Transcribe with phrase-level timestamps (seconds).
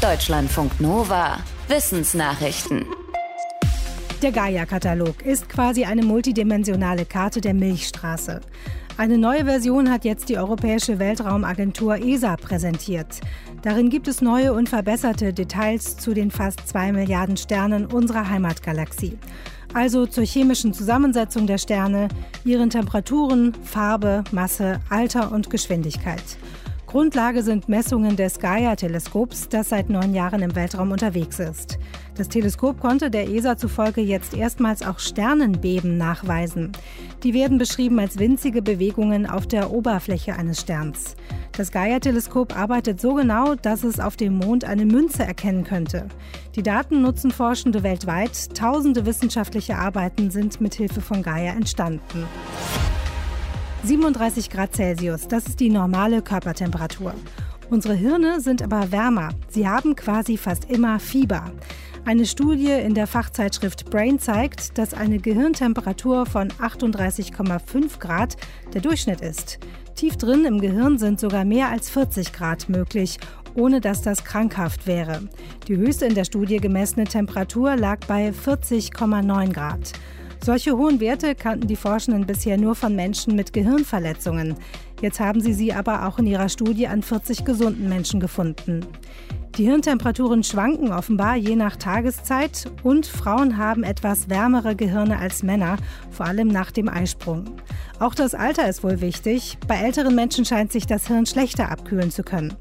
[0.00, 1.38] Deutschlandfunk Nova.
[1.66, 2.86] Wissensnachrichten.
[4.22, 8.40] Der Gaia-Katalog ist quasi eine multidimensionale Karte der Milchstraße.
[8.96, 13.18] Eine neue Version hat jetzt die Europäische Weltraumagentur ESA präsentiert.
[13.62, 19.18] Darin gibt es neue und verbesserte Details zu den fast zwei Milliarden Sternen unserer Heimatgalaxie.
[19.74, 22.06] Also zur chemischen Zusammensetzung der Sterne,
[22.44, 26.22] ihren Temperaturen, Farbe, Masse, Alter und Geschwindigkeit.
[26.88, 31.78] Grundlage sind Messungen des Gaia-Teleskops, das seit neun Jahren im Weltraum unterwegs ist.
[32.16, 36.72] Das Teleskop konnte der ESA zufolge jetzt erstmals auch Sternenbeben nachweisen.
[37.22, 41.14] Die werden beschrieben als winzige Bewegungen auf der Oberfläche eines Sterns.
[41.58, 46.08] Das Gaia-Teleskop arbeitet so genau, dass es auf dem Mond eine Münze erkennen könnte.
[46.56, 48.56] Die Daten nutzen Forschende weltweit.
[48.56, 52.24] Tausende wissenschaftliche Arbeiten sind mit Hilfe von Gaia entstanden.
[53.84, 57.14] 37 Grad Celsius, das ist die normale Körpertemperatur.
[57.70, 59.30] Unsere Hirne sind aber wärmer.
[59.48, 61.52] Sie haben quasi fast immer Fieber.
[62.04, 68.36] Eine Studie in der Fachzeitschrift Brain zeigt, dass eine Gehirntemperatur von 38,5 Grad
[68.72, 69.58] der Durchschnitt ist.
[69.94, 73.18] Tief drin im Gehirn sind sogar mehr als 40 Grad möglich,
[73.54, 75.28] ohne dass das krankhaft wäre.
[75.66, 79.92] Die höchste in der Studie gemessene Temperatur lag bei 40,9 Grad.
[80.48, 84.54] Solche hohen Werte kannten die Forschenden bisher nur von Menschen mit Gehirnverletzungen.
[85.02, 88.86] Jetzt haben sie sie aber auch in ihrer Studie an 40 gesunden Menschen gefunden.
[89.58, 95.76] Die Hirntemperaturen schwanken offenbar je nach Tageszeit und Frauen haben etwas wärmere Gehirne als Männer,
[96.10, 97.44] vor allem nach dem Eisprung.
[98.00, 99.58] Auch das Alter ist wohl wichtig.
[99.68, 102.54] Bei älteren Menschen scheint sich das Hirn schlechter abkühlen zu können.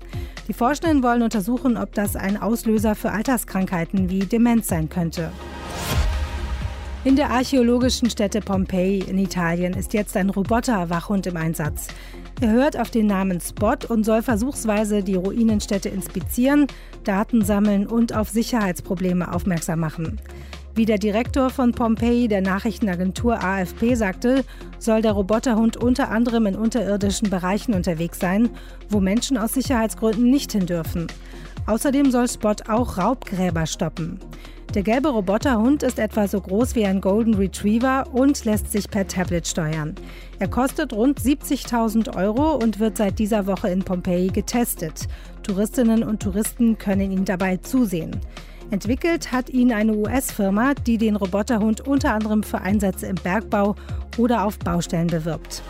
[0.50, 5.32] Die Forschenden wollen untersuchen, ob das ein Auslöser für Alterskrankheiten wie Demenz sein könnte.
[7.08, 11.88] In der archäologischen Stätte Pompeji in Italien ist jetzt ein Roboter-Wachhund im Einsatz.
[12.42, 16.68] Er hört auf den Namen Spot und soll versuchsweise die Ruinenstätte inspizieren,
[17.06, 20.20] Daten sammeln und auf Sicherheitsprobleme aufmerksam machen.
[20.78, 24.46] Wie der Direktor von Pompeji der Nachrichtenagentur AFP sagte,
[24.78, 28.52] soll der Roboterhund unter anderem in unterirdischen Bereichen unterwegs sein,
[28.88, 31.08] wo Menschen aus Sicherheitsgründen nicht hin dürfen.
[31.66, 34.20] Außerdem soll Spot auch Raubgräber stoppen.
[34.76, 39.08] Der gelbe Roboterhund ist etwa so groß wie ein Golden Retriever und lässt sich per
[39.08, 39.96] Tablet steuern.
[40.38, 45.08] Er kostet rund 70.000 Euro und wird seit dieser Woche in Pompeji getestet.
[45.42, 48.12] Touristinnen und Touristen können ihn dabei zusehen.
[48.72, 53.76] Entwickelt hat ihn eine US-Firma, die den Roboterhund unter anderem für Einsätze im Bergbau
[54.18, 55.64] oder auf Baustellen bewirbt.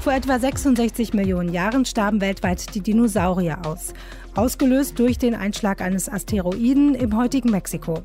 [0.00, 3.92] Vor etwa 66 Millionen Jahren starben weltweit die Dinosaurier aus
[4.36, 8.02] ausgelöst durch den Einschlag eines Asteroiden im heutigen Mexiko.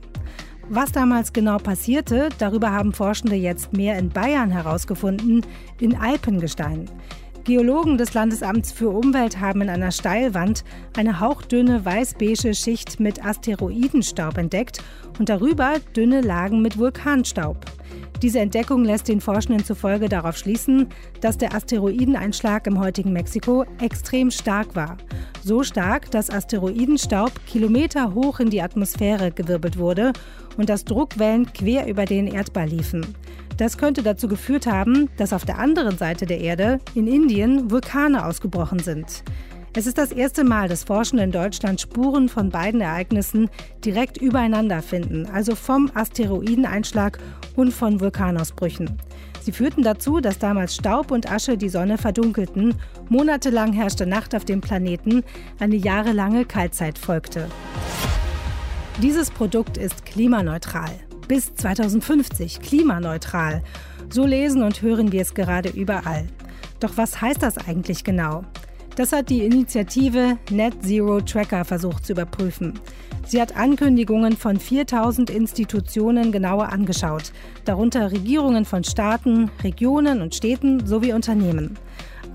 [0.69, 5.46] Was damals genau passierte, darüber haben Forschende jetzt mehr in Bayern herausgefunden,
[5.79, 6.90] in Alpengestein.
[7.44, 10.63] Geologen des Landesamts für Umwelt haben in einer Steilwand
[10.96, 14.84] eine hauchdünne weiß-beige Schicht mit Asteroidenstaub entdeckt
[15.18, 17.57] und darüber dünne Lagen mit Vulkanstaub.
[18.22, 20.90] Diese Entdeckung lässt den Forschenden zufolge darauf schließen,
[21.22, 24.97] dass der Asteroideneinschlag im heutigen Mexiko extrem stark war.
[25.44, 30.13] So stark, dass Asteroidenstaub Kilometer hoch in die Atmosphäre gewirbelt wurde
[30.58, 33.16] und dass Druckwellen quer über den Erdball liefen.
[33.57, 38.25] Das könnte dazu geführt haben, dass auf der anderen Seite der Erde, in Indien, Vulkane
[38.25, 39.23] ausgebrochen sind.
[39.73, 43.50] Es ist das erste Mal, dass Forschende in Deutschland Spuren von beiden Ereignissen
[43.85, 47.19] direkt übereinander finden, also vom Asteroideneinschlag
[47.56, 48.97] und von Vulkanausbrüchen.
[49.41, 52.75] Sie führten dazu, dass damals Staub und Asche die Sonne verdunkelten.
[53.07, 55.23] Monatelang herrschte Nacht auf dem Planeten,
[55.59, 57.47] eine jahrelange Kaltzeit folgte.
[59.01, 60.91] Dieses Produkt ist klimaneutral.
[61.31, 63.64] Bis 2050 klimaneutral.
[64.09, 66.28] So lesen und hören wir es gerade überall.
[66.81, 68.44] Doch was heißt das eigentlich genau?
[68.97, 72.81] Das hat die Initiative Net Zero Tracker versucht zu überprüfen.
[73.25, 77.31] Sie hat Ankündigungen von 4000 Institutionen genauer angeschaut,
[77.64, 81.78] darunter Regierungen von Staaten, Regionen und Städten sowie Unternehmen.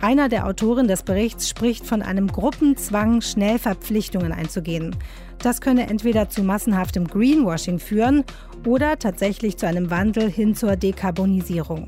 [0.01, 4.95] Einer der Autoren des Berichts spricht von einem Gruppenzwang, schnell Verpflichtungen einzugehen.
[5.39, 8.25] Das könne entweder zu massenhaftem Greenwashing führen
[8.67, 11.87] oder tatsächlich zu einem Wandel hin zur Dekarbonisierung.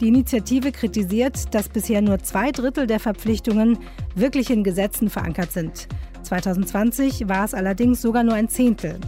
[0.00, 3.78] Die Initiative kritisiert, dass bisher nur zwei Drittel der Verpflichtungen
[4.14, 5.88] wirklich in Gesetzen verankert sind.
[6.22, 8.98] 2020 war es allerdings sogar nur ein Zehntel.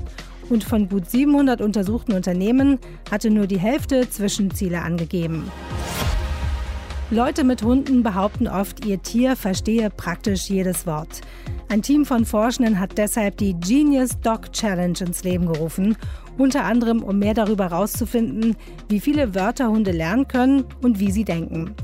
[0.51, 2.79] Und von gut 700 untersuchten Unternehmen
[3.11, 5.51] hatte nur die Hälfte Zwischenziele angegeben.
[7.13, 11.21] Leute mit Hunden behaupten oft, ihr Tier verstehe praktisch jedes Wort.
[11.69, 15.95] Ein Team von Forschenden hat deshalb die Genius Dog Challenge ins Leben gerufen
[16.39, 18.57] unter anderem um mehr darüber herauszufinden,
[18.89, 21.75] wie viele Wörter Hunde lernen können und wie sie denken.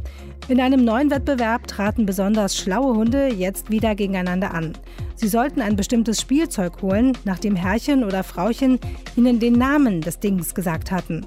[0.48, 4.72] In einem neuen Wettbewerb traten besonders schlaue Hunde jetzt wieder gegeneinander an.
[5.14, 8.78] Sie sollten ein bestimmtes Spielzeug holen, nachdem Herrchen oder Frauchen
[9.14, 11.26] ihnen den Namen des Dings gesagt hatten.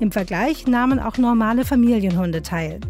[0.00, 2.80] Im Vergleich nahmen auch normale Familienhunde teil.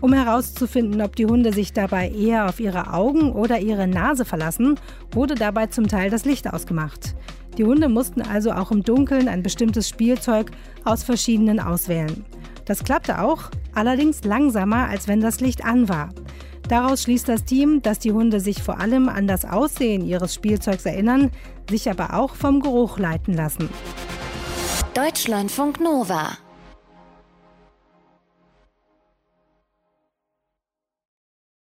[0.00, 4.78] Um herauszufinden, ob die Hunde sich dabei eher auf ihre Augen oder ihre Nase verlassen,
[5.12, 7.14] wurde dabei zum Teil das Licht ausgemacht.
[7.56, 10.50] Die Hunde mussten also auch im Dunkeln ein bestimmtes Spielzeug
[10.84, 12.24] aus verschiedenen auswählen.
[12.66, 16.10] Das klappte auch, allerdings langsamer, als wenn das Licht an war.
[16.68, 20.84] Daraus schließt das Team, dass die Hunde sich vor allem an das Aussehen ihres Spielzeugs
[20.84, 21.30] erinnern,
[21.70, 23.70] sich aber auch vom Geruch leiten lassen.
[24.94, 26.36] Deutschlandfunk Nova